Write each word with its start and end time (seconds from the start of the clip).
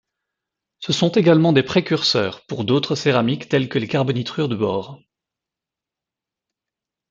Ce 0.79 0.93
sont 0.93 1.11
également 1.11 1.53
des 1.53 1.61
précurseurs 1.61 2.43
pour 2.47 2.63
d'autres 2.65 2.95
céramiques 2.95 3.49
telles 3.49 3.69
que 3.69 3.77
les 3.77 3.87
carbonitrures 3.87 4.49
de 4.49 4.55
bore. 4.55 4.99